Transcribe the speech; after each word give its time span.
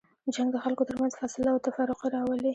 جنګ 0.35 0.49
د 0.53 0.57
خلکو 0.63 0.83
تر 0.89 0.95
منځ 1.01 1.13
فاصله 1.19 1.49
او 1.53 1.59
تفرقې 1.65 2.07
راولي. 2.15 2.49